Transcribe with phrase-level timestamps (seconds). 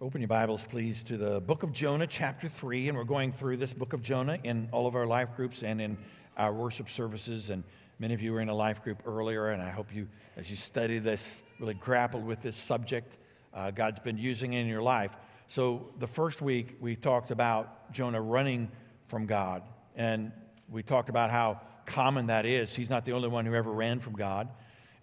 [0.00, 2.88] Open your Bibles, please, to the book of Jonah, chapter 3.
[2.88, 5.80] And we're going through this book of Jonah in all of our life groups and
[5.80, 5.96] in
[6.36, 7.50] our worship services.
[7.50, 7.62] And
[8.00, 10.56] many of you were in a life group earlier, and I hope you, as you
[10.56, 13.18] study this, really grappled with this subject
[13.54, 15.12] uh, God's been using in your life.
[15.46, 18.72] So, the first week, we talked about Jonah running
[19.06, 19.62] from God.
[19.94, 20.32] And
[20.68, 22.74] we talked about how common that is.
[22.74, 24.48] He's not the only one who ever ran from God.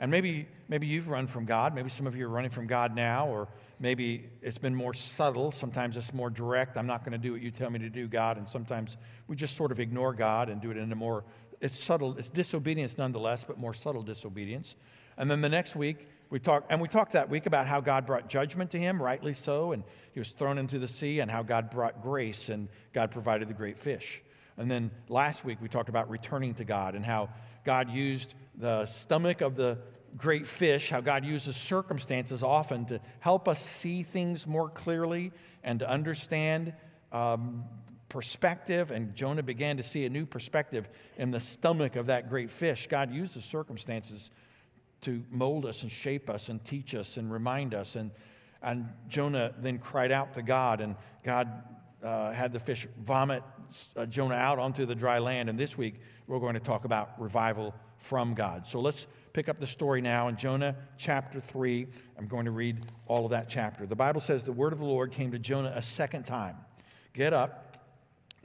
[0.01, 1.75] And maybe, maybe you've run from God.
[1.75, 3.47] Maybe some of you are running from God now, or
[3.79, 5.51] maybe it's been more subtle.
[5.51, 6.75] Sometimes it's more direct.
[6.75, 8.37] I'm not going to do what you tell me to do, God.
[8.37, 11.23] And sometimes we just sort of ignore God and do it in a more,
[11.61, 14.75] it's subtle, it's disobedience nonetheless, but more subtle disobedience.
[15.17, 18.07] And then the next week, we talked, and we talked that week about how God
[18.07, 19.83] brought judgment to him, rightly so, and
[20.13, 23.53] he was thrown into the sea, and how God brought grace and God provided the
[23.53, 24.23] great fish.
[24.57, 27.29] And then last week, we talked about returning to God and how
[27.63, 29.77] God used the stomach of the
[30.17, 35.31] great fish, how God uses circumstances often to help us see things more clearly
[35.63, 36.73] and to understand
[37.11, 37.63] um,
[38.09, 38.91] perspective.
[38.91, 42.87] And Jonah began to see a new perspective in the stomach of that great fish.
[42.87, 44.31] God uses circumstances
[45.01, 47.95] to mold us and shape us and teach us and remind us.
[47.95, 48.11] And,
[48.61, 51.63] and Jonah then cried out to God, and God
[52.03, 53.43] uh, had the fish vomit
[53.95, 55.49] uh, Jonah out onto the dry land.
[55.49, 58.65] And this week, we're going to talk about revival from God.
[58.65, 61.87] So let's pick up the story now in Jonah chapter 3.
[62.17, 63.85] I'm going to read all of that chapter.
[63.85, 66.57] The Bible says the word of the Lord came to Jonah a second time
[67.13, 67.85] Get up,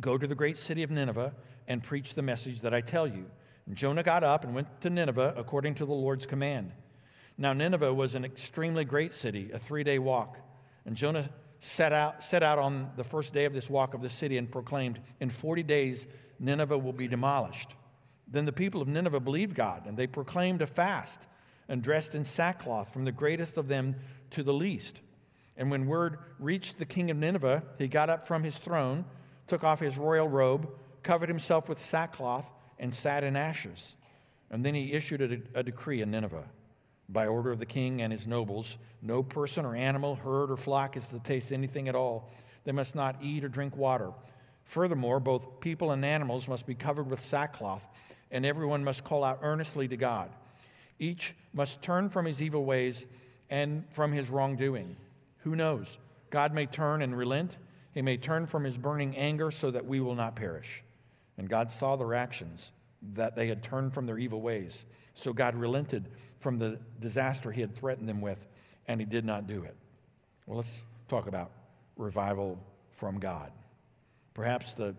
[0.00, 1.32] go to the great city of Nineveh,
[1.68, 3.26] and preach the message that I tell you.
[3.66, 6.72] And Jonah got up and went to Nineveh according to the Lord's command.
[7.38, 10.38] Now, Nineveh was an extremely great city, a three day walk.
[10.84, 11.28] And Jonah
[11.60, 14.50] set out, set out on the first day of this walk of the city and
[14.50, 16.06] proclaimed, In 40 days,
[16.38, 17.74] Nineveh will be demolished.
[18.28, 21.26] Then the people of Nineveh believed God, and they proclaimed a fast
[21.68, 23.96] and dressed in sackcloth, from the greatest of them
[24.30, 25.00] to the least.
[25.56, 29.04] And when word reached the king of Nineveh, he got up from his throne,
[29.46, 30.68] took off his royal robe,
[31.02, 33.96] covered himself with sackcloth, and sat in ashes.
[34.50, 35.22] And then he issued
[35.54, 36.44] a, a decree in Nineveh.
[37.08, 40.96] By order of the king and his nobles, no person or animal, herd or flock
[40.96, 42.30] is to taste anything at all.
[42.64, 44.12] They must not eat or drink water.
[44.64, 47.86] Furthermore, both people and animals must be covered with sackcloth
[48.30, 50.30] and everyone must call out earnestly to God.
[50.98, 53.06] Each must turn from his evil ways
[53.50, 54.96] and from his wrongdoing.
[55.38, 55.98] Who knows?
[56.30, 57.58] God may turn and relent.
[57.92, 60.82] He may turn from his burning anger so that we will not perish.
[61.38, 62.72] And God saw their actions,
[63.14, 64.86] that they had turned from their evil ways.
[65.14, 66.08] So God relented
[66.40, 68.46] from the disaster he had threatened them with,
[68.88, 69.76] and he did not do it.
[70.46, 71.50] Well, let's talk about
[71.96, 72.58] revival
[72.90, 73.50] from God.
[74.34, 74.94] Perhaps the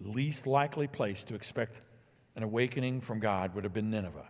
[0.00, 1.80] least likely place to expect
[2.36, 4.28] an awakening from God would have been Nineveh.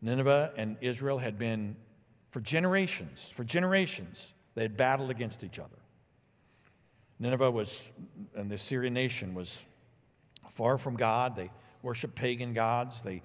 [0.00, 1.76] Nineveh and Israel had been,
[2.30, 5.78] for generations, for generations, they had battled against each other.
[7.18, 7.92] Nineveh was,
[8.34, 9.66] and the Assyrian nation was
[10.50, 11.36] far from God.
[11.36, 11.50] They
[11.82, 13.00] worshiped pagan gods.
[13.02, 13.22] They,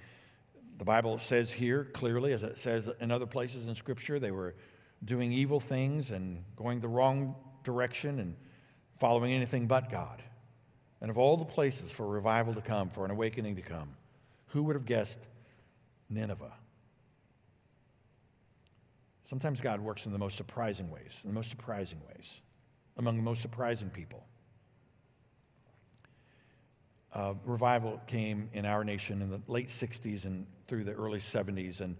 [0.78, 4.56] the Bible says here clearly, as it says in other places in Scripture, they were
[5.04, 8.36] doing evil things and going the wrong direction and
[9.00, 10.24] following anything but God.
[11.02, 13.90] And of all the places for revival to come, for an awakening to come,
[14.48, 15.20] who would have guessed
[16.10, 16.54] Nineveh?
[19.26, 22.42] Sometimes God works in the most surprising ways, in the most surprising ways,
[22.98, 24.24] among the most surprising people.
[27.14, 31.82] Uh, revival came in our nation in the late 60s and through the early 70s.
[31.82, 31.96] And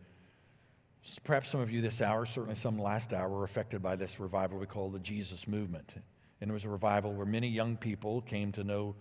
[1.24, 4.58] perhaps some of you this hour, certainly some last hour, were affected by this revival
[4.58, 5.92] we call the Jesus movement.
[6.42, 8.96] And it was a revival where many young people came to know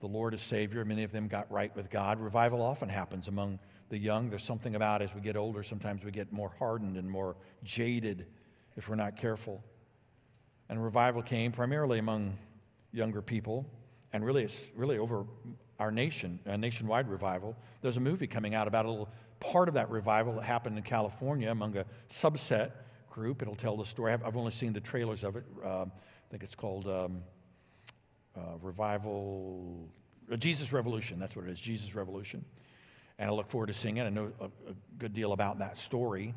[0.00, 0.84] the Lord as Savior.
[0.84, 2.20] Many of them got right with God.
[2.20, 4.30] Revival often happens among the young.
[4.30, 8.26] There's something about as we get older, sometimes we get more hardened and more jaded
[8.76, 9.62] if we're not careful.
[10.68, 12.36] And revival came primarily among
[12.92, 13.66] younger people,
[14.12, 15.24] and really, it's really over
[15.78, 17.56] our nation, a nationwide revival.
[17.82, 19.08] There's a movie coming out about a little
[19.40, 22.72] part of that revival that happened in California among a subset
[23.10, 23.42] group.
[23.42, 24.12] It'll tell the story.
[24.12, 25.44] I've, only seen the trailers of it.
[25.64, 25.92] Um,
[26.28, 27.22] I think it's called um,
[28.36, 29.88] uh, Revival,
[30.30, 31.18] uh, Jesus Revolution.
[31.18, 32.44] That's what it is, Jesus Revolution.
[33.18, 34.04] And I look forward to seeing it.
[34.04, 36.34] I know a, a good deal about that story.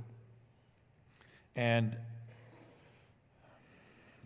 [1.57, 1.97] And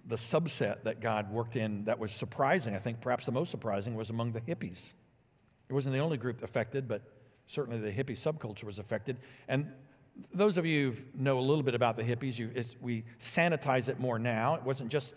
[0.05, 3.95] the subset that God worked in that was surprising, I think perhaps the most surprising,
[3.95, 4.93] was among the hippies.
[5.67, 7.01] It wasn't the only group affected, but
[7.47, 9.17] certainly the hippie subculture was affected.
[9.47, 9.71] And
[10.31, 13.99] those of you who know a little bit about the hippies, you, we sanitize it
[13.99, 14.53] more now.
[14.53, 15.15] It wasn't just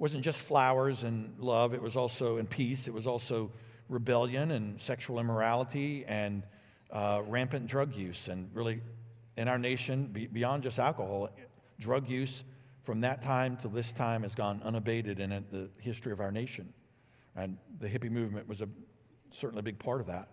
[0.00, 3.52] wasn't just flowers and love, it was also, and peace, it was also
[3.90, 6.42] rebellion and sexual immorality and
[6.90, 8.28] uh, rampant drug use.
[8.28, 8.80] And really,
[9.36, 11.28] in our nation, beyond just alcohol,
[11.78, 12.44] drug use
[12.82, 16.72] from that time to this time has gone unabated in the history of our nation.
[17.36, 18.68] And the hippie movement was a,
[19.30, 20.28] certainly a big part of that.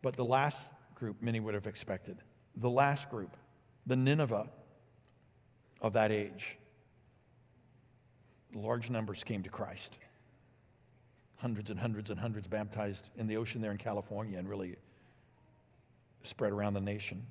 [0.00, 2.18] But the last group, many would have expected,
[2.54, 3.36] the last group,
[3.84, 4.48] the Nineveh
[5.80, 6.56] of that age,
[8.54, 9.98] large numbers came to Christ.
[11.36, 14.76] Hundreds and hundreds and hundreds baptized in the ocean there in California and really
[16.22, 17.24] spread around the nation.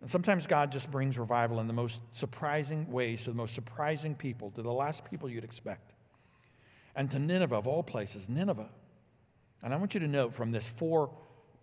[0.00, 4.14] And sometimes God just brings revival in the most surprising ways to the most surprising
[4.14, 5.94] people, to the last people you'd expect.
[6.94, 8.68] And to Nineveh, of all places, Nineveh.
[9.62, 11.10] And I want you to note from this four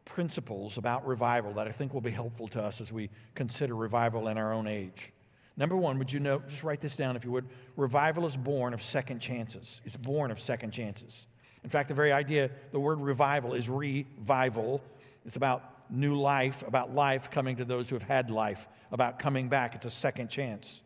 [0.05, 4.27] principles about revival that I think will be helpful to us as we consider revival
[4.27, 5.12] in our own age.
[5.55, 7.47] Number one, would you note, just write this down if you would.
[7.77, 9.81] Revival is born of second chances.
[9.85, 11.27] It's born of second chances.
[11.63, 14.81] In fact, the very idea, the word revival is revival.
[15.25, 19.47] It's about new life, about life coming to those who have had life, about coming
[19.47, 19.75] back.
[19.75, 20.81] It's a second chance.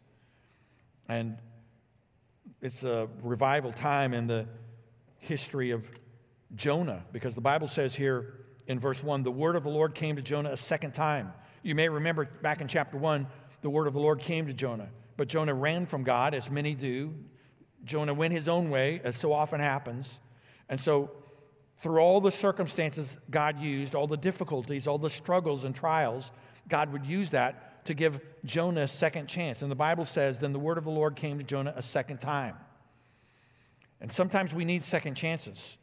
[1.08, 1.38] And
[2.62, 4.48] it's a revival time in the
[5.20, 5.90] history of
[6.56, 10.16] Jonah because the Bible says here in verse 1 the word of the Lord came
[10.16, 11.34] to Jonah a second time.
[11.64, 13.28] You may remember back in chapter 1,
[13.62, 16.74] the word of the Lord came to Jonah, but Jonah ran from God, as many
[16.74, 17.14] do.
[17.84, 20.20] Jonah went his own way, as so often happens.
[20.70, 21.12] And so
[21.78, 26.32] through all the circumstances God used, all the difficulties, all the struggles and trials,
[26.68, 29.62] God would use that to give Jonah a second chance.
[29.62, 32.20] And the Bible says, then the word of the Lord came to Jonah a second
[32.20, 32.56] time.
[34.02, 35.78] And sometimes we need second chances.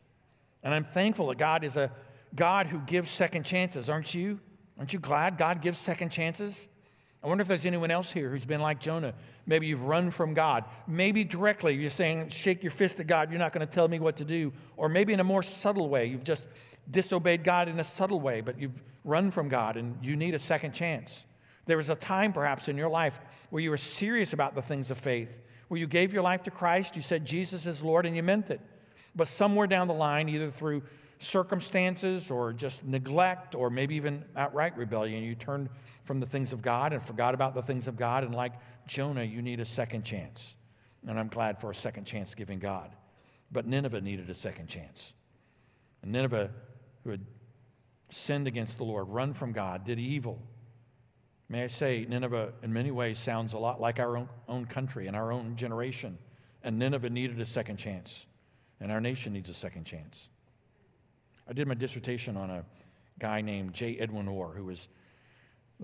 [0.62, 1.90] And I'm thankful that God is a
[2.34, 4.40] God who gives second chances, aren't you?
[4.78, 6.68] Aren't you glad God gives second chances?
[7.24, 9.14] I wonder if there's anyone else here who's been like Jonah.
[9.46, 10.64] Maybe you've run from God.
[10.86, 13.98] Maybe directly you're saying, shake your fist at God, you're not going to tell me
[13.98, 14.52] what to do.
[14.76, 16.50] Or maybe in a more subtle way, you've just
[16.90, 20.38] disobeyed God in a subtle way, but you've run from God and you need a
[20.38, 21.24] second chance.
[21.64, 23.18] There was a time perhaps in your life
[23.48, 26.50] where you were serious about the things of faith, where you gave your life to
[26.50, 28.60] Christ, you said Jesus is Lord, and you meant it.
[29.16, 30.82] But somewhere down the line, either through
[31.18, 35.22] circumstances or just neglect or maybe even outright rebellion.
[35.22, 35.68] You turned
[36.04, 38.24] from the things of God and forgot about the things of God.
[38.24, 38.52] And like
[38.86, 40.56] Jonah, you need a second chance.
[41.06, 42.90] And I'm glad for a second chance giving God.
[43.52, 45.14] But Nineveh needed a second chance.
[46.02, 46.50] And Nineveh,
[47.04, 47.24] who had
[48.10, 50.40] sinned against the Lord, run from God, did evil.
[51.48, 55.06] May I say, Nineveh in many ways sounds a lot like our own, own country
[55.06, 56.18] and our own generation.
[56.62, 58.26] And Nineveh needed a second chance.
[58.80, 60.28] And our nation needs a second chance.
[61.48, 62.64] I did my dissertation on a
[63.18, 63.96] guy named J.
[63.98, 64.88] Edwin Orr, who was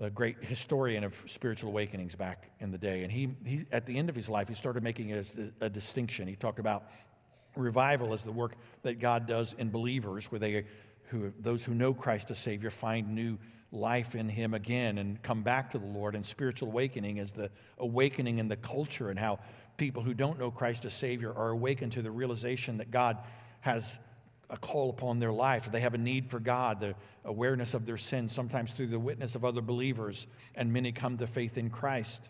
[0.01, 3.03] a great historian of spiritual awakenings back in the day.
[3.03, 5.69] And he, he at the end of his life, he started making it a, a
[5.69, 6.27] distinction.
[6.27, 6.85] He talked about
[7.55, 10.65] revival as the work that God does in believers, where they,
[11.07, 13.37] who, those who know Christ as Savior find new
[13.71, 16.15] life in Him again and come back to the Lord.
[16.15, 19.39] And spiritual awakening is the awakening in the culture and how
[19.77, 23.17] people who don't know Christ as Savior are awakened to the realization that God
[23.59, 23.99] has
[24.51, 25.71] a call upon their life.
[25.71, 26.93] They have a need for God, the
[27.23, 31.25] awareness of their sin, sometimes through the witness of other believers, and many come to
[31.25, 32.29] faith in Christ.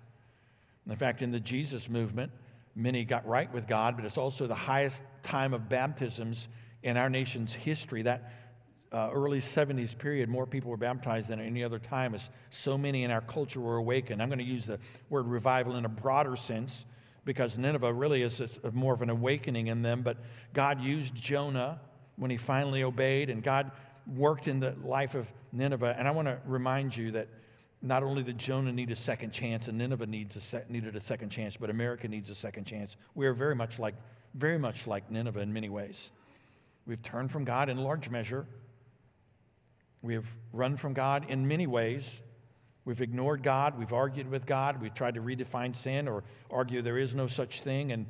[0.88, 2.32] In fact, in the Jesus movement,
[2.76, 6.48] many got right with God, but it's also the highest time of baptisms
[6.84, 8.04] in our nation's history.
[8.04, 8.32] That
[8.92, 12.78] uh, early 70s period, more people were baptized than at any other time, as so
[12.78, 14.22] many in our culture were awakened.
[14.22, 14.80] I'm going to use the
[15.10, 16.86] word revival in a broader sense
[17.25, 20.18] because Nineveh really is more of an awakening in them, but
[20.54, 21.80] God used Jonah
[22.22, 23.72] when he finally obeyed, and God
[24.06, 25.96] worked in the life of Nineveh.
[25.98, 27.28] And I want to remind you that
[27.82, 31.32] not only did Jonah need a second chance, and Nineveh needs a needed a second
[31.32, 32.96] chance, but America needs a second chance.
[33.16, 33.96] We are very much like,
[34.36, 36.12] very much like Nineveh in many ways.
[36.86, 38.46] We've turned from God in large measure.
[40.04, 42.22] We have run from God in many ways.
[42.86, 43.80] We've ignored God.
[43.80, 44.80] We've argued with God.
[44.80, 47.92] We've tried to redefine sin or argue there is no such thing.
[47.92, 48.06] And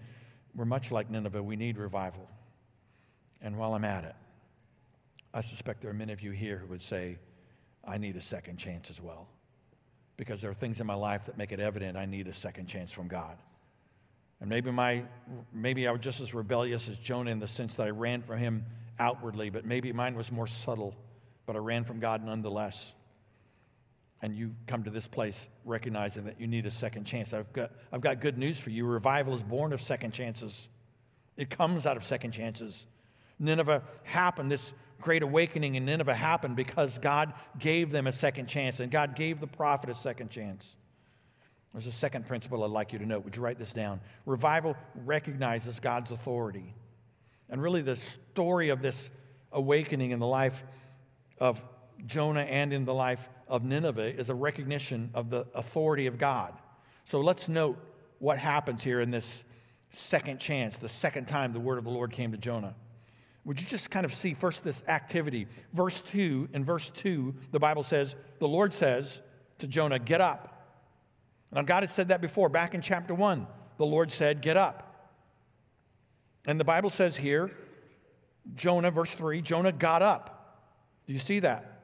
[0.54, 1.42] we're much like Nineveh.
[1.42, 2.28] We need revival.
[3.42, 4.16] And while I'm at it,
[5.34, 7.18] I suspect there are many of you here who would say,
[7.86, 9.28] I need a second chance as well.
[10.18, 12.68] Because there are things in my life that make it evident I need a second
[12.68, 13.38] chance from God.
[14.40, 15.04] And maybe, my,
[15.54, 18.40] maybe I was just as rebellious as Jonah in the sense that I ran from
[18.40, 18.66] him
[19.00, 20.96] outwardly, but maybe mine was more subtle,
[21.46, 22.94] but I ran from God nonetheless.
[24.22, 27.34] And you come to this place recognizing that you need a second chance.
[27.34, 28.86] I've got, I've got good news for you.
[28.86, 30.70] Revival is born of second chances,
[31.38, 32.86] it comes out of second chances.
[33.42, 38.80] Nineveh happened, this great awakening in Nineveh happened because God gave them a second chance
[38.80, 40.76] and God gave the prophet a second chance.
[41.74, 43.24] There's a second principle I'd like you to note.
[43.24, 44.00] Would you write this down?
[44.26, 46.74] Revival recognizes God's authority.
[47.50, 49.10] And really, the story of this
[49.52, 50.64] awakening in the life
[51.40, 51.64] of
[52.06, 56.54] Jonah and in the life of Nineveh is a recognition of the authority of God.
[57.06, 57.78] So let's note
[58.20, 59.46] what happens here in this
[59.90, 62.76] second chance, the second time the word of the Lord came to Jonah.
[63.46, 65.48] Would you just kind of see first this activity?
[65.74, 69.22] Verse 2, in verse 2, the Bible says, the Lord says
[69.60, 70.48] to Jonah, Get up.
[71.52, 72.50] Now, God has said that before.
[72.50, 75.10] Back in chapter 1, the Lord said, Get up.
[76.46, 77.52] And the Bible says here,
[78.56, 80.68] Jonah, verse 3, Jonah got up.
[81.08, 81.80] Do you see that?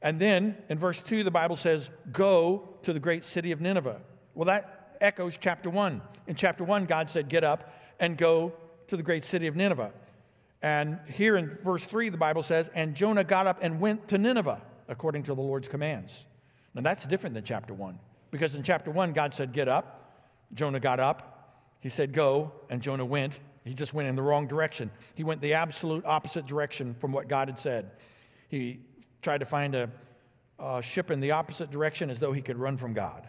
[0.00, 4.00] And then in verse 2, the Bible says, Go to the great city of Nineveh.
[4.34, 6.02] Well, that echoes chapter 1.
[6.26, 8.52] In chapter 1, God said, Get up and go
[8.88, 9.92] to the great city of Nineveh.
[10.62, 14.18] And here in verse 3, the Bible says, And Jonah got up and went to
[14.18, 16.26] Nineveh according to the Lord's commands.
[16.74, 17.98] Now that's different than chapter 1,
[18.30, 19.98] because in chapter 1, God said, Get up.
[20.54, 21.58] Jonah got up.
[21.80, 22.52] He said, Go.
[22.70, 23.38] And Jonah went.
[23.64, 24.90] He just went in the wrong direction.
[25.14, 27.90] He went the absolute opposite direction from what God had said.
[28.48, 28.80] He
[29.20, 29.90] tried to find a,
[30.58, 33.28] a ship in the opposite direction as though he could run from God.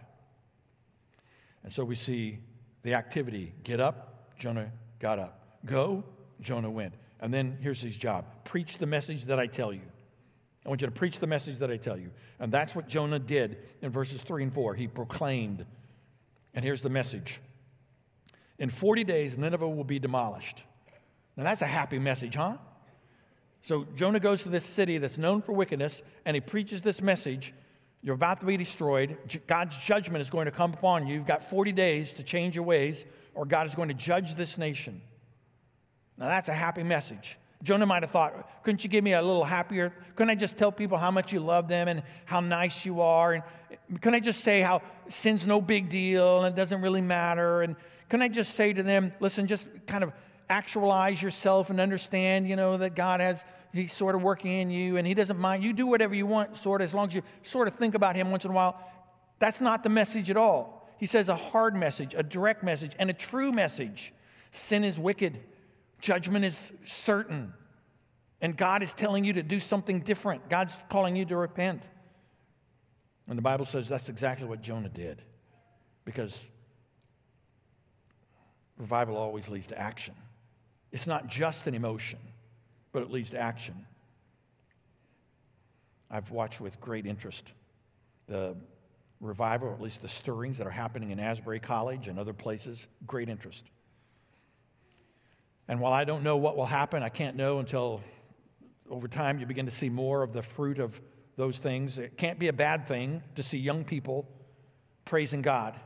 [1.63, 2.39] And so we see
[2.81, 5.39] the activity get up, Jonah got up.
[5.65, 6.03] Go,
[6.41, 6.93] Jonah went.
[7.19, 9.81] And then here's his job preach the message that I tell you.
[10.65, 12.11] I want you to preach the message that I tell you.
[12.39, 14.75] And that's what Jonah did in verses 3 and 4.
[14.75, 15.65] He proclaimed.
[16.53, 17.41] And here's the message
[18.59, 20.63] In 40 days, Nineveh will be demolished.
[21.35, 22.57] Now, that's a happy message, huh?
[23.63, 27.53] So Jonah goes to this city that's known for wickedness and he preaches this message.
[28.01, 29.17] You're about to be destroyed.
[29.47, 31.15] God's judgment is going to come upon you.
[31.15, 34.57] You've got 40 days to change your ways, or God is going to judge this
[34.57, 35.01] nation.
[36.17, 37.37] Now, that's a happy message.
[37.63, 39.93] Jonah might have thought, couldn't you give me a little happier?
[40.15, 43.33] Couldn't I just tell people how much you love them and how nice you are?
[43.33, 43.43] And
[44.01, 47.61] couldn't I just say how sin's no big deal and it doesn't really matter?
[47.61, 47.77] And
[48.09, 50.11] couldn't I just say to them, listen, just kind of
[50.49, 54.97] actualize yourself and understand, you know, that God has, He's sort of working in you
[54.97, 55.63] and He doesn't mind.
[55.63, 58.17] You do whatever you want, sort of, as long as you sort of think about
[58.17, 58.77] Him once in a while.
[59.39, 60.89] That's not the message at all.
[60.97, 64.13] He says a hard message, a direct message, and a true message.
[64.51, 65.39] Sin is wicked.
[66.03, 67.53] Judgment is certain.
[68.41, 70.49] And God is telling you to do something different.
[70.49, 71.87] God's calling you to repent.
[73.29, 75.21] And the Bible says that's exactly what Jonah did.
[76.03, 76.51] Because
[78.77, 80.13] revival always leads to action.
[80.91, 82.19] It's not just an emotion,
[82.91, 83.85] but it leads to action.
[86.11, 87.53] I've watched with great interest
[88.27, 88.57] the
[89.21, 92.89] revival, or at least the stirrings that are happening in Asbury College and other places.
[93.07, 93.71] Great interest.
[95.67, 98.01] And while I don't know what will happen, I can't know until
[98.89, 100.99] over time you begin to see more of the fruit of
[101.35, 101.99] those things.
[101.99, 104.27] It can't be a bad thing to see young people
[105.05, 105.79] praising God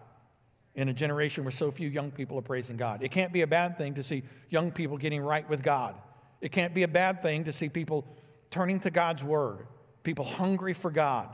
[0.76, 3.04] in a generation where so few young people are praising God.
[3.04, 5.96] It can't be a bad thing to see young people getting right with God.
[6.42, 8.06] It can't be a bad thing to see people
[8.52, 9.68] turning to God's word,
[10.04, 11.30] people hungry for God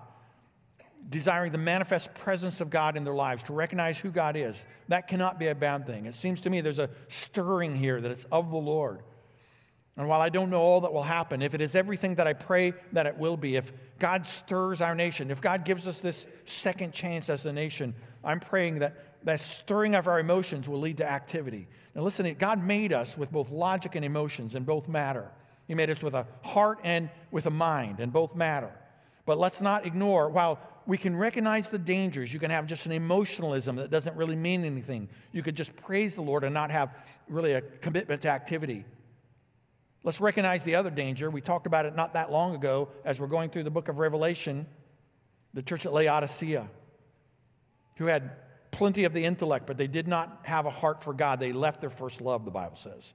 [1.10, 4.66] desiring the manifest presence of God in their lives, to recognize who God is.
[4.88, 6.06] That cannot be a bad thing.
[6.06, 9.02] It seems to me there's a stirring here that it's of the Lord.
[9.96, 12.34] And while I don't know all that will happen, if it is everything that I
[12.34, 16.26] pray that it will be, if God stirs our nation, if God gives us this
[16.46, 17.94] second chance as a nation,
[18.24, 21.68] I'm praying that that stirring of our emotions will lead to activity.
[21.96, 25.32] Now, listen, God made us with both logic and emotions, and both matter.
[25.68, 28.72] He made us with a heart and with a mind, and both matter.
[29.26, 32.34] But let's not ignore, while we can recognize the dangers.
[32.34, 35.10] You can have just an emotionalism that doesn't really mean anything.
[35.32, 36.94] You could just praise the Lord and not have
[37.28, 38.86] really a commitment to activity.
[40.04, 41.30] Let's recognize the other danger.
[41.30, 44.00] We talked about it not that long ago as we're going through the book of
[44.00, 44.68] Revelation.
[45.54, 46.68] The church at Laodicea,
[47.98, 48.32] who had
[48.72, 51.40] plenty of the intellect, but they did not have a heart for God.
[51.40, 53.14] They left their first love, the Bible says.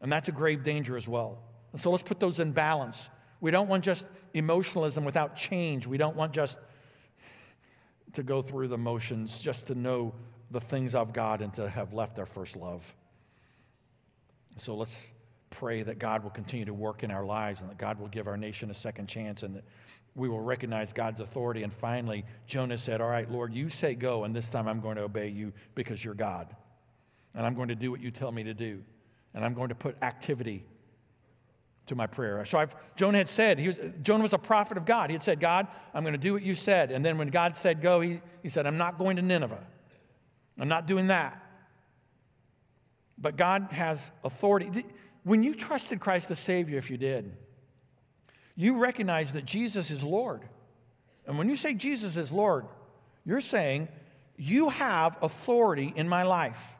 [0.00, 1.38] And that's a grave danger as well.
[1.72, 3.08] And so let's put those in balance.
[3.40, 5.86] We don't want just emotionalism without change.
[5.86, 6.58] We don't want just
[8.14, 10.14] to go through the motions just to know
[10.50, 12.92] the things of God and to have left our first love.
[14.56, 15.12] So let's
[15.50, 18.26] pray that God will continue to work in our lives and that God will give
[18.26, 19.64] our nation a second chance and that
[20.14, 21.62] we will recognize God's authority.
[21.62, 24.96] And finally, Jonah said, All right, Lord, you say go, and this time I'm going
[24.96, 26.54] to obey you because you're God.
[27.34, 28.82] And I'm going to do what you tell me to do.
[29.34, 30.64] And I'm going to put activity
[31.90, 32.44] to my prayer.
[32.44, 35.10] So I've, Jonah had said, he was, Jonah was a prophet of God.
[35.10, 36.90] He had said, God, I'm going to do what you said.
[36.90, 39.66] And then when God said go, he, he said, I'm not going to Nineveh.
[40.58, 41.44] I'm not doing that.
[43.18, 44.84] But God has authority.
[45.24, 47.36] When you trusted Christ save you, if you did,
[48.56, 50.42] you recognize that Jesus is Lord.
[51.26, 52.66] And when you say Jesus is Lord,
[53.26, 53.88] you're saying,
[54.36, 56.76] You have authority in my life.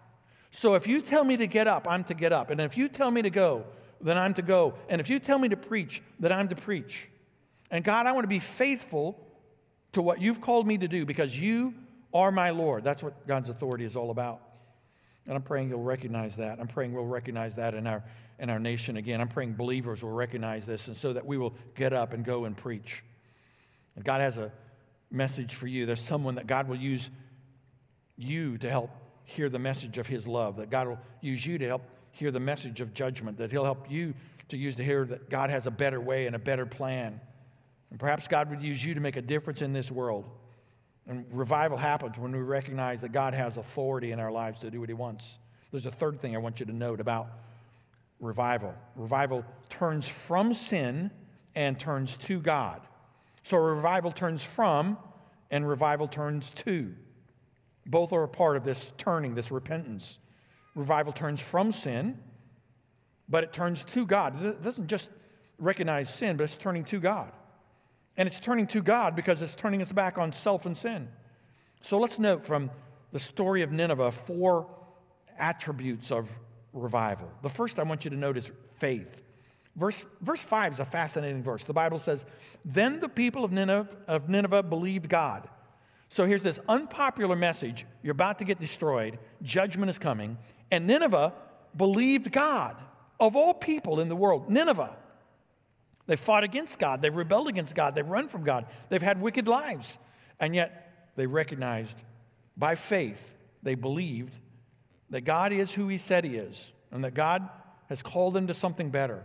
[0.53, 2.51] So if you tell me to get up, I'm to get up.
[2.51, 3.65] And if you tell me to go,
[4.01, 4.75] then I'm to go.
[4.89, 7.09] And if you tell me to preach, then I'm to preach.
[7.71, 9.19] And God, I want to be faithful
[9.93, 11.75] to what you've called me to do because you
[12.13, 12.85] are my Lord.
[12.85, 14.41] That's what God's authority is all about.
[15.27, 16.59] And I'm praying you'll recognize that.
[16.59, 18.03] I'm praying we'll recognize that in our,
[18.39, 19.21] in our nation again.
[19.21, 22.47] I'm praying believers will recognize this and so that we will get up and go
[22.47, 23.05] and preach.
[23.97, 24.51] And God has a
[25.11, 25.87] message for you.
[25.87, 27.11] There's someone that God will use
[28.17, 28.91] you to help
[29.25, 31.83] hear the message of His love, that God will use you to help
[32.21, 34.15] hear the message of judgment, that He'll help you
[34.49, 37.21] to use to hear that God has a better way and a better plan.
[37.91, 40.29] And perhaps God would use you to make a difference in this world.
[41.07, 44.79] And revival happens when we recognize that God has authority in our lives to do
[44.81, 45.39] what He wants.
[45.73, 47.29] There's a third thing I want you to note about
[48.21, 51.11] revival revival turns from sin
[51.55, 52.83] and turns to God.
[53.43, 54.99] So revival turns from
[55.51, 56.95] and revival turns to.
[57.87, 60.19] Both are a part of this turning, this repentance.
[60.75, 62.19] Revival turns from sin,
[63.29, 64.43] but it turns to God.
[64.43, 65.11] It doesn't just
[65.59, 67.33] recognize sin, but it's turning to God.
[68.17, 71.09] And it's turning to God because it's turning us back on self and sin.
[71.83, 72.71] So let's note from
[73.13, 74.69] the story of Nineveh four
[75.39, 76.31] attributes of
[76.73, 77.31] revival.
[77.43, 79.23] The first I want you to note is faith.
[79.77, 81.65] Verse, verse 5 is a fascinating verse.
[81.65, 82.27] The Bible says,
[82.65, 85.49] Then the people of Nineveh, of Nineveh believed God.
[86.09, 90.37] So here's this unpopular message you're about to get destroyed, judgment is coming,
[90.71, 91.33] and Nineveh
[91.77, 92.77] believed God.
[93.19, 94.97] Of all people in the world, Nineveh.
[96.07, 99.47] They fought against God, they've rebelled against God, they've run from God, they've had wicked
[99.47, 99.99] lives.
[100.41, 102.03] And yet they recognized
[102.57, 104.35] by faith, they believed
[105.11, 107.49] that God is who He said He is, and that God
[107.89, 109.23] has called them to something better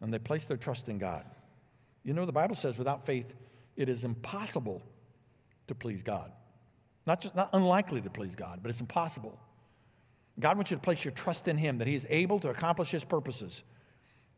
[0.00, 1.24] and they place their trust in God.
[2.04, 3.34] You know, the Bible says without faith,
[3.76, 4.82] it is impossible
[5.66, 6.32] to please God.
[7.06, 9.38] Not just not unlikely to please God, but it's impossible.
[10.40, 12.90] God wants you to place your trust in Him, that He is able to accomplish
[12.90, 13.62] His purposes,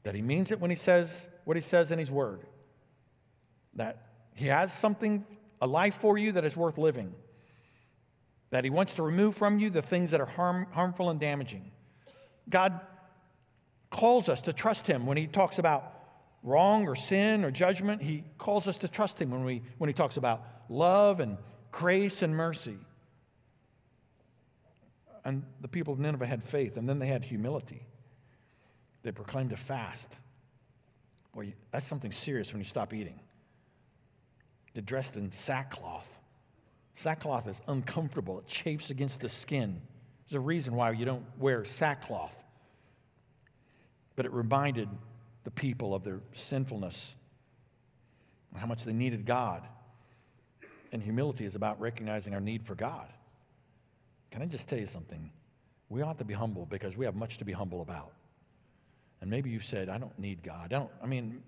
[0.02, 2.40] that He means it when He says what He says in His Word,
[3.75, 5.25] that He has something,
[5.61, 7.14] a life for you that is worth living,
[8.50, 11.71] that He wants to remove from you the things that are harm, harmful and damaging.
[12.49, 12.80] God
[13.90, 15.94] calls us to trust him when he talks about
[16.42, 18.01] wrong or sin or judgment.
[18.01, 21.37] He calls us to trust him when, we, when he talks about love and
[21.70, 22.79] grace and mercy.
[25.24, 27.87] And the people of Nineveh had faith, and then they had humility.
[29.02, 30.18] They proclaimed a fast.
[31.35, 33.20] Boy, that's something serious when you stop eating.
[34.72, 36.18] They're dressed in sackcloth.
[36.94, 39.80] Sackcloth is uncomfortable, it chafes against the skin.
[40.26, 42.42] There's a reason why you don't wear sackcloth
[44.20, 44.87] but it reminded
[45.44, 47.16] the people of their sinfulness,
[48.50, 49.66] and how much they needed God.
[50.92, 53.09] And humility is about recognizing our need for God.
[54.31, 55.31] Can I just tell you something?
[55.88, 58.12] We ought to be humble because we have much to be humble about.
[59.21, 60.73] And maybe you've said, I don't need God.
[60.73, 61.43] I don't, I mean,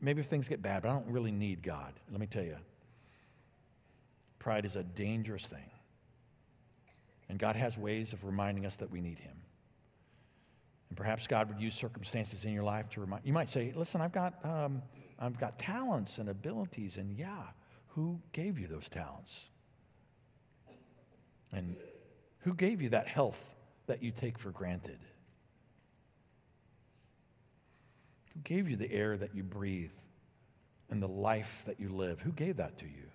[0.00, 1.92] maybe if things get bad, but I don't really need God.
[2.10, 2.56] Let me tell you,
[4.38, 5.70] pride is a dangerous thing.
[7.28, 9.36] And God has ways of reminding us that we need Him.
[10.88, 13.32] And perhaps God would use circumstances in your life to remind you.
[13.32, 14.82] might say, listen, I've got, um,
[15.18, 17.42] I've got talents and abilities, and yeah,
[17.88, 19.50] who gave you those talents?
[21.52, 21.76] And
[22.40, 23.48] who gave you that health
[23.86, 24.98] that you take for granted?
[28.34, 29.92] Who gave you the air that you breathe
[30.90, 32.20] and the life that you live?
[32.20, 33.08] Who gave that to you?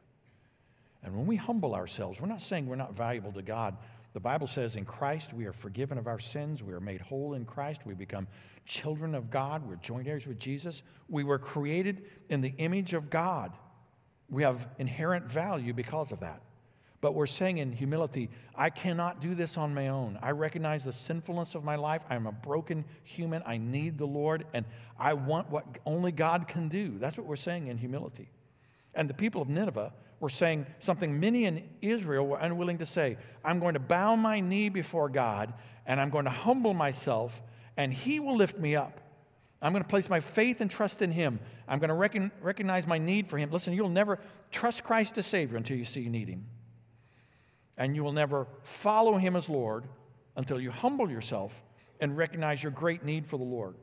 [1.03, 3.77] And when we humble ourselves, we're not saying we're not valuable to God,
[4.13, 6.62] the Bible says in Christ we are forgiven of our sins.
[6.62, 7.81] We are made whole in Christ.
[7.86, 8.27] We become
[8.65, 9.67] children of God.
[9.67, 10.83] We're joint heirs with Jesus.
[11.09, 13.51] We were created in the image of God.
[14.29, 16.41] We have inherent value because of that.
[17.03, 20.17] But we're saying in humility, I cannot do this on my own.
[20.21, 22.01] I recognize the sinfulness of my life.
[22.09, 23.43] I'm a broken human.
[23.45, 24.63] I need the Lord, and
[24.97, 26.97] I want what only God can do.
[26.99, 28.29] That's what we're saying in humility.
[28.93, 33.17] And the people of Nineveh were saying something many in Israel were unwilling to say.
[33.43, 35.53] I'm going to bow my knee before God
[35.85, 37.41] and I'm going to humble myself
[37.75, 39.01] and He will lift me up.
[39.61, 41.41] I'm going to place my faith and trust in Him.
[41.67, 43.51] I'm going to recon- recognize my need for Him.
[43.51, 44.19] Listen, you'll never
[44.51, 46.45] trust Christ as Savior until you see you need Him.
[47.77, 49.86] And you will never follow Him as Lord
[50.36, 51.62] until you humble yourself
[51.99, 53.75] and recognize your great need for the Lord.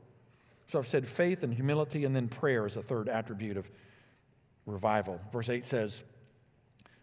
[0.67, 3.69] So I've said faith and humility, and then prayer is a third attribute of
[4.65, 5.19] revival.
[5.31, 6.03] Verse 8 says,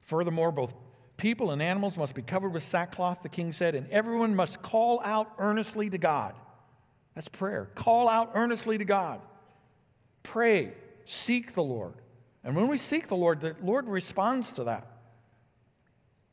[0.05, 0.74] Furthermore, both
[1.18, 5.01] people and animals must be covered with sackcloth, the king said, and everyone must call
[5.05, 6.35] out earnestly to God.
[7.14, 7.68] That's prayer.
[7.74, 9.20] Call out earnestly to God.
[10.22, 10.72] Pray,
[11.05, 11.94] seek the Lord.
[12.44, 14.87] And when we seek the Lord, the Lord responds to that.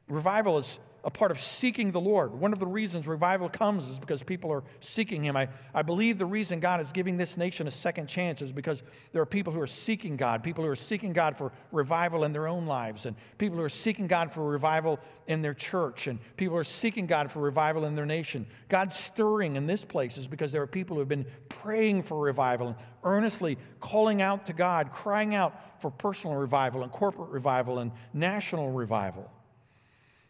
[0.08, 2.34] Revival is a part of seeking the Lord.
[2.34, 5.38] One of the reasons revival comes is because people are seeking Him.
[5.38, 8.82] I, I believe the reason God is giving this nation a second chance is because
[9.12, 12.34] there are people who are seeking God, people who are seeking God for revival in
[12.34, 16.18] their own lives, and people who are seeking God for revival in their church, and
[16.38, 18.48] people who are seeking God for revival in their nation.
[18.68, 22.20] God's stirring in this place is because there are people who have been praying for
[22.20, 27.78] revival and earnestly calling out to God, crying out for personal revival and corporate revival
[27.78, 29.32] and national revival.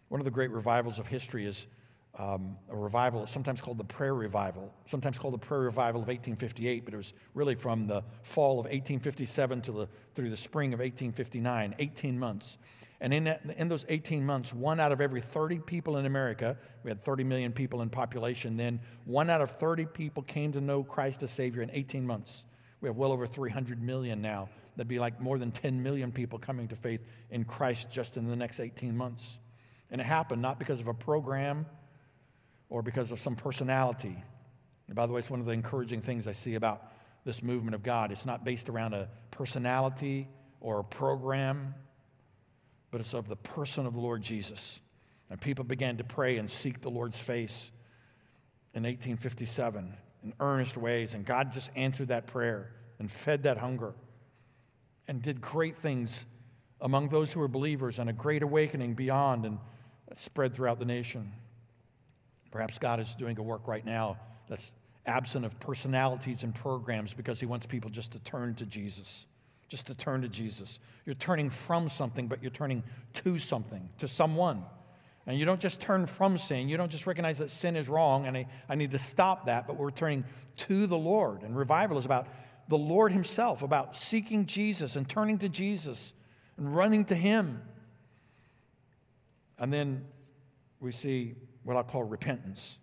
[0.10, 1.68] One of the great revivals of history is
[2.18, 6.86] um, a revival, sometimes called the Prayer Revival, sometimes called the Prayer Revival of 1858,
[6.86, 10.80] but it was really from the fall of 1857 to the, through the spring of
[10.80, 12.58] 1859, 18 months.
[13.02, 16.58] And in, that, in those 18 months, one out of every 30 people in America,
[16.84, 20.62] we had 30 million people in population then, one out of 30 people came to
[20.62, 22.46] know Christ as Savior in 18 months.
[22.80, 24.50] We have well over 300 million now.
[24.78, 28.28] That'd be like more than 10 million people coming to faith in Christ just in
[28.28, 29.40] the next 18 months.
[29.96, 31.66] And it happened not because of a program
[32.68, 34.22] or because of some personality.
[34.88, 36.92] And by the way, it's one of the encouraging things I see about
[37.24, 38.12] this movement of God.
[38.12, 40.28] It's not based around a personality
[40.60, 41.74] or a program,
[42.92, 44.82] but it's of the person of the Lord Jesus.
[45.30, 47.72] And people began to pray and seek the Lord's face
[48.74, 49.94] in 1857
[50.26, 51.16] in earnest ways.
[51.16, 53.94] And God just answered that prayer and fed that hunger
[55.08, 56.26] and did great things
[56.82, 59.46] among those who were believers and a great awakening beyond.
[59.46, 59.58] And
[60.14, 61.32] spread throughout the nation.
[62.52, 64.74] Perhaps God is doing a work right now that's
[65.06, 69.28] absent of personalities and programs because He wants people just to turn to Jesus.
[69.68, 70.80] Just to turn to Jesus.
[71.06, 72.84] You're turning from something, but you're turning
[73.16, 74.64] to something, to someone.
[75.28, 76.70] And you don't just turn from sin.
[76.70, 79.66] You don't just recognize that sin is wrong and I, I need to stop that,
[79.66, 80.24] but we're turning
[80.58, 81.42] to the Lord.
[81.42, 82.28] And revival is about
[82.68, 86.14] the Lord Himself, about seeking Jesus and turning to Jesus
[86.58, 87.62] and running to Him.
[89.60, 90.06] And then
[90.80, 92.80] we see what I'll call repentance.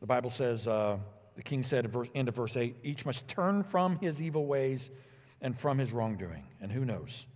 [0.00, 0.98] The Bible says, uh,
[1.36, 4.46] the king said at verse, end of verse 8, each must turn from his evil
[4.46, 4.90] ways
[5.40, 6.44] and from his wrongdoing.
[6.60, 7.26] And who knows?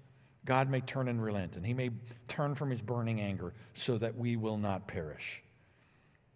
[0.45, 1.91] God may turn and relent, and he may
[2.29, 5.43] turn from his burning anger so that we will not perish.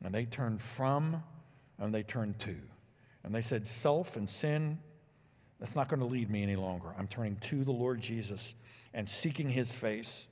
[0.02, 1.22] And they turned from
[1.78, 2.56] and they turned to.
[3.22, 4.78] And they said, Self and sin,
[5.58, 6.88] that's not going to lead me any longer.
[6.98, 8.54] I'm turning to the Lord Jesus
[8.94, 10.26] and seeking his face.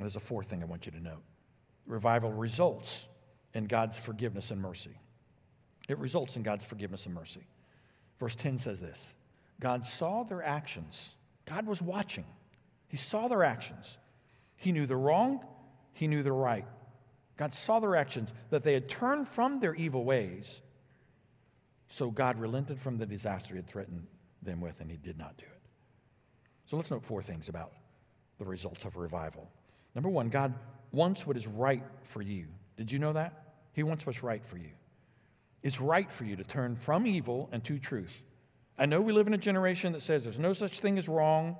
[0.00, 1.22] And there's a fourth thing I want you to note
[1.86, 3.06] revival results
[3.52, 4.98] in God's forgiveness and mercy.
[5.90, 7.46] It results in God's forgiveness and mercy.
[8.18, 9.12] Verse 10 says this
[9.60, 12.24] God saw their actions, God was watching.
[12.88, 13.98] He saw their actions.
[14.56, 15.44] He knew the wrong,
[15.92, 16.64] He knew the right.
[17.36, 20.62] God saw their actions, that they had turned from their evil ways.
[21.88, 24.06] So God relented from the disaster He had threatened
[24.40, 25.60] them with, and He did not do it.
[26.64, 27.72] So let's note four things about
[28.38, 29.50] the results of revival.
[29.94, 30.54] Number one, God
[30.92, 32.46] wants what is right for you.
[32.76, 33.54] Did you know that?
[33.72, 34.70] He wants what's right for you.
[35.62, 38.12] It's right for you to turn from evil and to truth.
[38.78, 41.56] I know we live in a generation that says there's no such thing as wrong.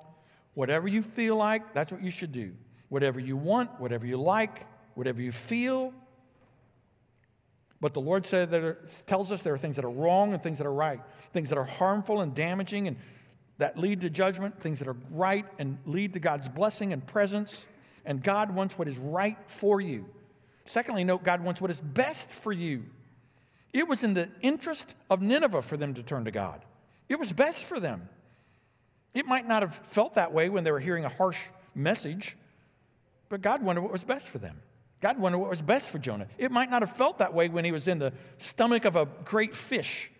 [0.54, 2.52] Whatever you feel like, that's what you should do.
[2.88, 5.92] Whatever you want, whatever you like, whatever you feel.
[7.80, 10.58] But the Lord said that tells us there are things that are wrong and things
[10.58, 11.00] that are right,
[11.32, 12.96] things that are harmful and damaging and
[13.58, 17.66] that lead to judgment, things that are right and lead to God's blessing and presence
[18.04, 20.06] and God wants what is right for you.
[20.64, 22.84] Secondly, note God wants what is best for you.
[23.72, 26.64] It was in the interest of Nineveh for them to turn to God,
[27.08, 28.08] it was best for them.
[29.12, 31.38] It might not have felt that way when they were hearing a harsh
[31.74, 32.36] message,
[33.28, 34.62] but God wanted what was best for them.
[35.00, 36.26] God wanted what was best for Jonah.
[36.38, 39.06] It might not have felt that way when he was in the stomach of a
[39.24, 40.10] great fish.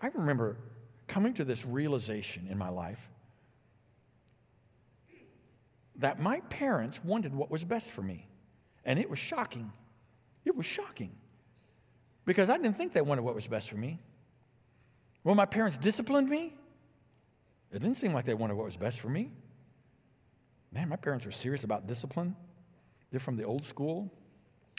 [0.00, 0.56] I remember
[1.06, 3.11] coming to this realization in my life
[5.96, 8.26] that my parents wanted what was best for me.
[8.84, 9.72] And it was shocking.
[10.44, 11.12] It was shocking
[12.24, 14.00] because I didn't think they wanted what was best for me.
[15.22, 16.52] When my parents disciplined me,
[17.70, 19.30] it didn't seem like they wanted what was best for me.
[20.72, 22.34] Man, my parents were serious about discipline.
[23.10, 24.10] They're from the old school.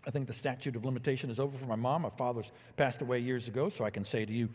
[0.06, 2.02] I think the statute of limitation is over for my mom.
[2.02, 4.50] My father's passed away years ago, so I can say to you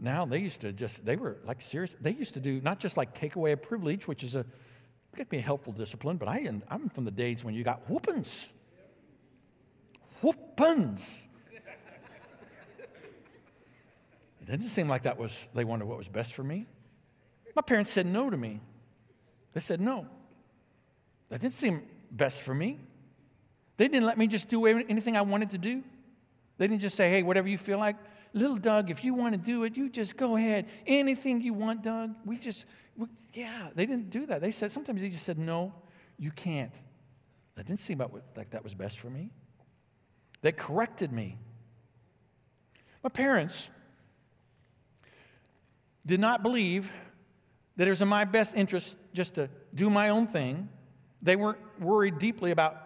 [0.00, 1.94] now, they used to just, they were like serious.
[2.00, 4.44] They used to do not just like take away a privilege, which is a
[5.14, 7.88] it could be a helpful discipline, but I, I'm from the days when you got
[7.88, 8.52] whoopings.
[10.20, 11.28] Whoopings.
[14.40, 16.66] It didn't seem like that was, they wanted what was best for me.
[17.54, 18.60] My parents said no to me.
[19.52, 20.06] They said no.
[21.28, 22.80] That didn't seem best for me.
[23.76, 25.82] They didn't let me just do anything I wanted to do.
[26.58, 27.96] They didn't just say, hey, whatever you feel like.
[28.34, 30.66] Little Doug, if you want to do it, you just go ahead.
[30.86, 32.14] Anything you want, Doug.
[32.26, 32.66] We just,
[32.96, 34.40] we, yeah, they didn't do that.
[34.40, 35.72] They said, sometimes they just said, no,
[36.18, 36.72] you can't.
[37.54, 38.02] That didn't seem
[38.36, 39.30] like that was best for me.
[40.42, 41.38] They corrected me.
[43.04, 43.70] My parents
[46.04, 46.92] did not believe
[47.76, 50.68] that it was in my best interest just to do my own thing.
[51.22, 52.76] They weren't worried deeply about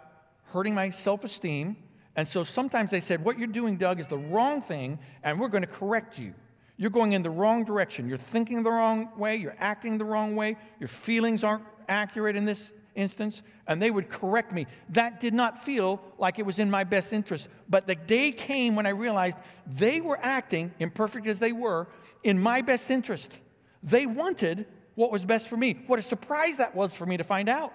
[0.44, 1.76] hurting my self esteem.
[2.18, 5.46] And so sometimes they said, What you're doing, Doug, is the wrong thing, and we're
[5.46, 6.34] going to correct you.
[6.76, 8.08] You're going in the wrong direction.
[8.08, 9.36] You're thinking the wrong way.
[9.36, 10.56] You're acting the wrong way.
[10.80, 13.42] Your feelings aren't accurate in this instance.
[13.68, 14.66] And they would correct me.
[14.88, 17.48] That did not feel like it was in my best interest.
[17.68, 21.86] But the day came when I realized they were acting, imperfect as they were,
[22.24, 23.38] in my best interest.
[23.84, 25.78] They wanted what was best for me.
[25.86, 27.72] What a surprise that was for me to find out.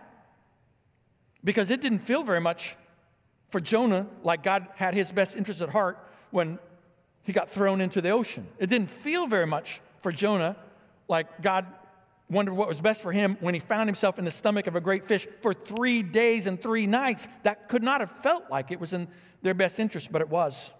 [1.46, 2.76] Because it didn't feel very much
[3.54, 6.00] for Jonah like God had his best interest at heart
[6.32, 6.58] when
[7.22, 8.48] he got thrown into the ocean.
[8.58, 10.56] It didn't feel very much for Jonah
[11.08, 11.68] like God
[12.32, 14.82] wondered what was best for him when he found himself in the stomach of a
[14.82, 17.28] great fish for three days and three nights.
[17.44, 19.08] That could not have felt like it was in
[19.44, 20.74] their best interest, but it was.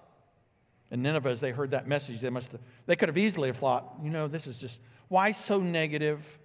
[0.90, 3.58] And Nineveh, as they heard that message, they must have, they could have easily have
[3.58, 6.40] thought, you know, this is just why so negative?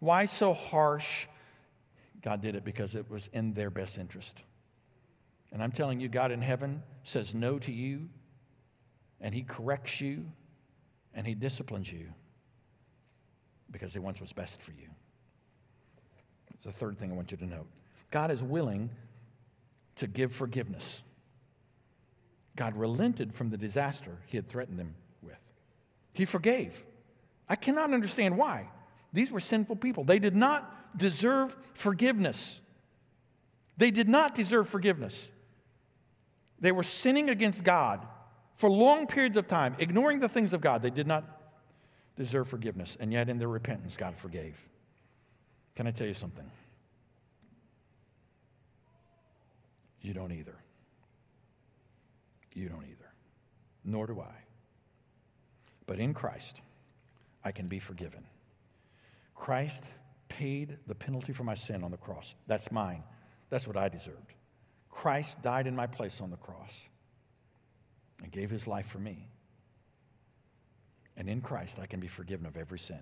[0.00, 1.26] Why so harsh?
[2.20, 4.42] God did it because it was in their best interest.
[5.52, 8.08] And I'm telling you, God in heaven says no to you
[9.20, 10.24] and He corrects you
[11.14, 12.08] and He disciplines you
[13.70, 14.88] because He wants what's best for you.
[16.54, 17.66] It's the third thing I want you to note
[18.10, 18.90] God is willing
[19.96, 21.02] to give forgiveness.
[22.56, 25.38] God relented from the disaster He had threatened them with,
[26.14, 26.82] He forgave.
[27.48, 28.68] I cannot understand why.
[29.12, 30.04] These were sinful people.
[30.04, 32.62] They did not deserve forgiveness.
[33.76, 35.30] They did not deserve forgiveness.
[36.62, 38.06] They were sinning against God
[38.54, 40.80] for long periods of time, ignoring the things of God.
[40.80, 41.24] They did not
[42.16, 44.56] deserve forgiveness, and yet in their repentance, God forgave.
[45.74, 46.48] Can I tell you something?
[50.02, 50.54] You don't either.
[52.54, 53.10] You don't either.
[53.84, 54.34] Nor do I.
[55.86, 56.62] But in Christ,
[57.44, 58.24] I can be forgiven.
[59.34, 59.90] Christ
[60.28, 62.36] paid the penalty for my sin on the cross.
[62.46, 63.02] That's mine.
[63.50, 64.34] That's what I deserved.
[64.92, 66.88] Christ died in my place on the cross
[68.22, 69.26] and gave his life for me.
[71.16, 73.00] And in Christ, I can be forgiven of every sin.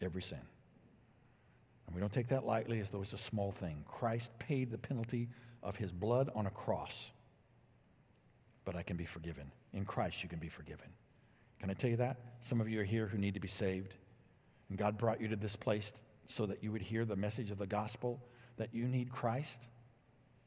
[0.00, 0.40] Every sin.
[1.86, 3.84] And we don't take that lightly as though it's a small thing.
[3.88, 5.28] Christ paid the penalty
[5.62, 7.10] of his blood on a cross.
[8.64, 9.50] But I can be forgiven.
[9.72, 10.88] In Christ, you can be forgiven.
[11.58, 12.18] Can I tell you that?
[12.40, 13.94] Some of you are here who need to be saved.
[14.68, 15.92] And God brought you to this place
[16.26, 18.22] so that you would hear the message of the gospel
[18.56, 19.68] that you need Christ.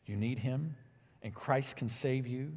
[0.05, 0.75] You need him
[1.21, 2.53] and Christ can save you.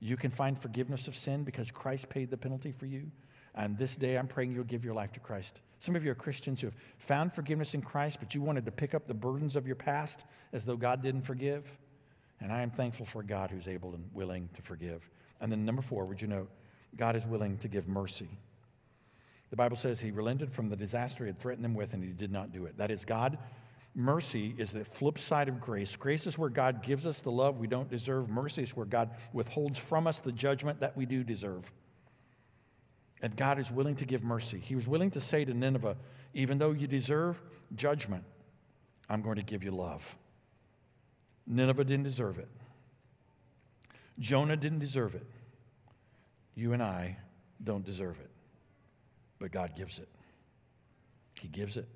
[0.00, 3.10] You can find forgiveness of sin because Christ paid the penalty for you.
[3.54, 5.60] And this day, I'm praying you'll give your life to Christ.
[5.78, 8.70] Some of you are Christians who have found forgiveness in Christ, but you wanted to
[8.70, 11.78] pick up the burdens of your past as though God didn't forgive.
[12.40, 15.08] And I am thankful for God who's able and willing to forgive.
[15.40, 16.46] And then, number four, would you know,
[16.96, 18.28] God is willing to give mercy.
[19.50, 22.10] The Bible says he relented from the disaster he had threatened them with, and he
[22.10, 22.78] did not do it.
[22.78, 23.38] That is, God
[23.94, 25.96] Mercy is the flip side of grace.
[25.96, 28.28] Grace is where God gives us the love we don't deserve.
[28.30, 31.70] Mercy is where God withholds from us the judgment that we do deserve.
[33.20, 34.58] And God is willing to give mercy.
[34.58, 35.96] He was willing to say to Nineveh,
[36.32, 37.40] even though you deserve
[37.76, 38.24] judgment,
[39.08, 40.16] I'm going to give you love.
[41.46, 42.48] Nineveh didn't deserve it.
[44.18, 45.26] Jonah didn't deserve it.
[46.54, 47.18] You and I
[47.62, 48.30] don't deserve it.
[49.38, 50.08] But God gives it.
[51.40, 51.88] He gives it.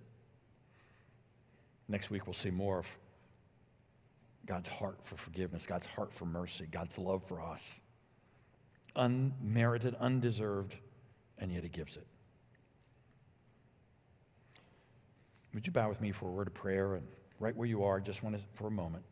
[1.88, 2.98] Next week, we'll see more of
[4.46, 7.80] God's heart for forgiveness, God's heart for mercy, God's love for us.
[8.94, 10.74] Unmerited, undeserved,
[11.38, 12.06] and yet He gives it.
[15.54, 16.94] Would you bow with me for a word of prayer?
[16.94, 17.06] And
[17.40, 19.04] right where you are, just want to, for a moment,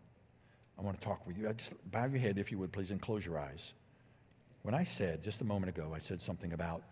[0.78, 1.48] I want to talk with you.
[1.48, 3.74] I just bow your head, if you would, please, and close your eyes.
[4.62, 6.82] When I said, just a moment ago, I said something about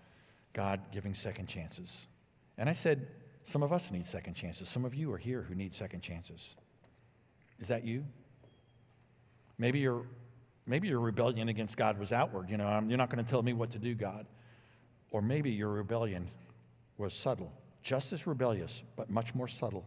[0.53, 2.07] God giving second chances.
[2.59, 3.07] And I said,
[3.42, 4.68] some of us need second chances.
[4.68, 6.55] Some of you are here who need second chances.
[7.59, 8.05] Is that you?
[9.59, 10.07] Maybe your,
[10.66, 12.50] maybe your rebellion against God was outward.
[12.50, 14.26] You know, um, you're not going to tell me what to do, God.
[15.11, 16.28] Or maybe your rebellion
[16.98, 17.52] was subtle,
[17.83, 19.85] just as rebellious, but much more subtle.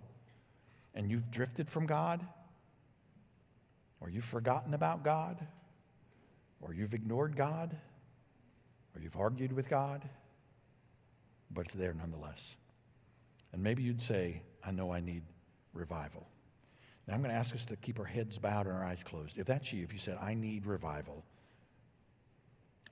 [0.93, 2.25] And you've drifted from God,
[3.99, 5.45] or you've forgotten about God,
[6.61, 7.75] or you've ignored God,
[8.95, 10.07] or you've argued with God,
[11.51, 12.57] but it's there nonetheless.
[13.55, 15.23] And maybe you'd say, I know I need
[15.73, 16.27] revival.
[17.07, 19.37] Now, I'm going to ask us to keep our heads bowed and our eyes closed.
[19.37, 21.23] If that's you, if you said, I need revival,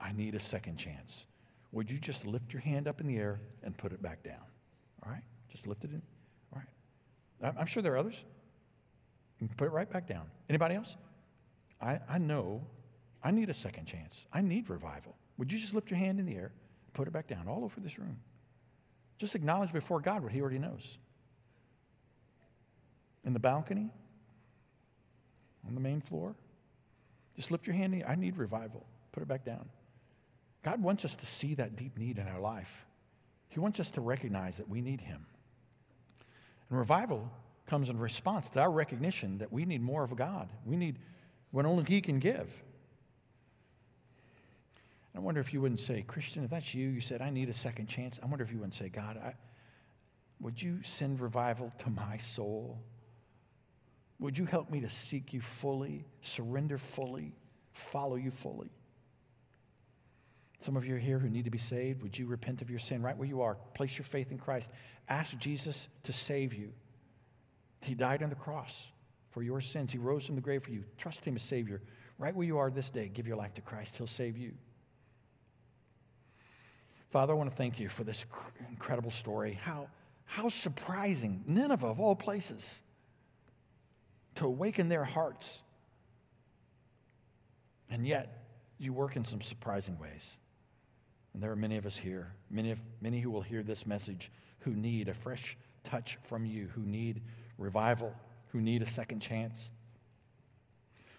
[0.00, 1.26] I need a second chance,
[1.72, 4.40] would you just lift your hand up in the air and put it back down?
[5.04, 5.20] All right?
[5.50, 6.00] Just lift it in.
[6.54, 6.62] All
[7.42, 7.54] right.
[7.58, 8.24] I'm sure there are others.
[9.58, 10.30] put it right back down.
[10.48, 10.96] Anybody else?
[11.82, 12.66] I, I know
[13.22, 14.28] I need a second chance.
[14.32, 15.14] I need revival.
[15.36, 16.52] Would you just lift your hand in the air,
[16.86, 18.16] and put it back down all over this room?
[19.18, 20.98] Just acknowledge before God what He already knows.
[23.24, 23.90] In the balcony,
[25.66, 26.34] on the main floor,
[27.36, 28.02] just lift your hand.
[28.06, 28.84] I need revival.
[29.12, 29.68] Put it back down.
[30.62, 32.86] God wants us to see that deep need in our life.
[33.48, 35.26] He wants us to recognize that we need Him.
[36.68, 37.30] And revival
[37.66, 40.48] comes in response to our recognition that we need more of God.
[40.66, 40.98] We need
[41.50, 42.50] what only He can give.
[45.14, 47.52] I wonder if you wouldn't say, Christian, if that's you, you said, I need a
[47.52, 48.18] second chance.
[48.22, 49.34] I wonder if you wouldn't say, God, I,
[50.40, 52.82] would you send revival to my soul?
[54.18, 57.32] Would you help me to seek you fully, surrender fully,
[57.72, 58.70] follow you fully?
[60.58, 62.02] Some of you are here who need to be saved.
[62.02, 63.56] Would you repent of your sin right where you are?
[63.74, 64.70] Place your faith in Christ.
[65.08, 66.72] Ask Jesus to save you.
[67.82, 68.90] He died on the cross
[69.30, 69.92] for your sins.
[69.92, 70.84] He rose from the grave for you.
[70.96, 71.82] Trust Him as Savior.
[72.18, 73.96] Right where you are this day, give your life to Christ.
[73.96, 74.52] He'll save you.
[77.14, 78.26] Father, I want to thank you for this
[78.70, 79.56] incredible story.
[79.62, 79.86] How,
[80.24, 81.44] how surprising.
[81.46, 82.82] Nineveh, of all places,
[84.34, 85.62] to awaken their hearts.
[87.88, 88.48] And yet,
[88.78, 90.36] you work in some surprising ways.
[91.34, 94.32] And there are many of us here, many, of, many who will hear this message,
[94.58, 97.22] who need a fresh touch from you, who need
[97.58, 98.12] revival,
[98.48, 99.70] who need a second chance,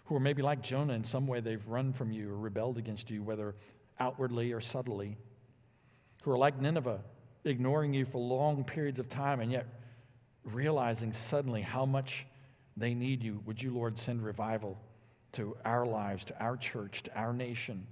[0.04, 3.10] who are maybe like Jonah in some way they've run from you or rebelled against
[3.10, 3.56] you, whether
[3.98, 5.16] outwardly or subtly
[6.26, 7.00] who are like Nineveh,
[7.44, 9.68] ignoring you for long periods of time and yet
[10.44, 12.26] realizing suddenly how much
[12.76, 13.44] they need you.
[13.46, 14.76] Would you, Lord, send revival
[15.34, 17.86] to our lives, to our church, to our nation?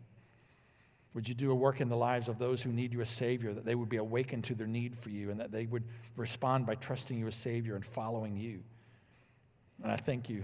[1.14, 3.54] Would you do a work in the lives of those who need you as Savior,
[3.54, 5.84] that they would be awakened to their need for you and that they would
[6.16, 8.64] respond by trusting you as Savior and following you?
[9.84, 10.44] And I thank you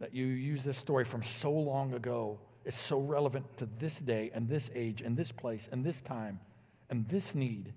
[0.00, 2.40] that you use this story from so long ago.
[2.64, 6.40] It's so relevant to this day and this age and this place and this time
[6.90, 7.72] and this need.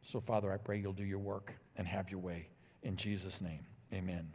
[0.00, 2.48] So, Father, I pray you'll do your work and have your way.
[2.82, 4.28] In Jesus' name, amen.